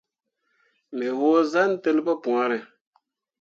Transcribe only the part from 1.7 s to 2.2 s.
tel pu